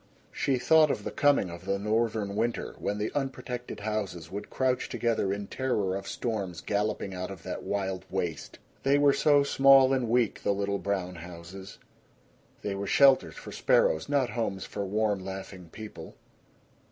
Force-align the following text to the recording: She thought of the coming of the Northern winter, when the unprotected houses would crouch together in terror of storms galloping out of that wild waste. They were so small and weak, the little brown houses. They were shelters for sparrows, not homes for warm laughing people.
She 0.31 0.57
thought 0.57 0.89
of 0.89 1.03
the 1.03 1.11
coming 1.11 1.51
of 1.51 1.65
the 1.65 1.77
Northern 1.77 2.35
winter, 2.35 2.73
when 2.79 2.97
the 2.97 3.11
unprotected 3.13 3.81
houses 3.81 4.31
would 4.31 4.49
crouch 4.49 4.89
together 4.89 5.31
in 5.31 5.45
terror 5.45 5.95
of 5.95 6.07
storms 6.07 6.59
galloping 6.59 7.13
out 7.13 7.29
of 7.29 7.43
that 7.43 7.61
wild 7.61 8.05
waste. 8.09 8.57
They 8.81 8.97
were 8.97 9.13
so 9.13 9.43
small 9.43 9.93
and 9.93 10.09
weak, 10.09 10.41
the 10.41 10.55
little 10.55 10.79
brown 10.79 11.17
houses. 11.17 11.77
They 12.63 12.73
were 12.73 12.87
shelters 12.87 13.35
for 13.35 13.51
sparrows, 13.51 14.09
not 14.09 14.31
homes 14.31 14.65
for 14.65 14.83
warm 14.87 15.23
laughing 15.23 15.69
people. 15.71 16.15